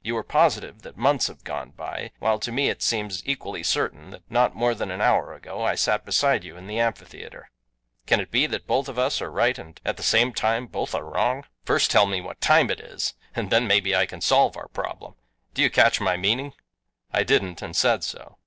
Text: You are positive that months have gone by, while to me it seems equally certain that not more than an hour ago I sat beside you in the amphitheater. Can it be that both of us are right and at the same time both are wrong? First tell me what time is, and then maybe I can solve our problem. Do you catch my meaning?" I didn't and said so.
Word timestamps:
You 0.00 0.16
are 0.16 0.22
positive 0.22 0.82
that 0.82 0.96
months 0.96 1.26
have 1.26 1.42
gone 1.42 1.70
by, 1.70 2.12
while 2.20 2.38
to 2.38 2.52
me 2.52 2.68
it 2.68 2.84
seems 2.84 3.20
equally 3.26 3.64
certain 3.64 4.10
that 4.10 4.22
not 4.30 4.54
more 4.54 4.76
than 4.76 4.92
an 4.92 5.00
hour 5.00 5.34
ago 5.34 5.64
I 5.64 5.74
sat 5.74 6.04
beside 6.04 6.44
you 6.44 6.56
in 6.56 6.68
the 6.68 6.78
amphitheater. 6.78 7.50
Can 8.06 8.20
it 8.20 8.30
be 8.30 8.46
that 8.46 8.68
both 8.68 8.88
of 8.88 8.96
us 8.96 9.20
are 9.20 9.28
right 9.28 9.58
and 9.58 9.80
at 9.84 9.96
the 9.96 10.04
same 10.04 10.32
time 10.34 10.68
both 10.68 10.94
are 10.94 11.02
wrong? 11.04 11.46
First 11.64 11.90
tell 11.90 12.06
me 12.06 12.20
what 12.20 12.40
time 12.40 12.70
is, 12.70 13.14
and 13.34 13.50
then 13.50 13.66
maybe 13.66 13.92
I 13.92 14.06
can 14.06 14.20
solve 14.20 14.56
our 14.56 14.68
problem. 14.68 15.16
Do 15.52 15.62
you 15.62 15.68
catch 15.68 16.00
my 16.00 16.16
meaning?" 16.16 16.52
I 17.12 17.24
didn't 17.24 17.60
and 17.60 17.74
said 17.74 18.04
so. 18.04 18.38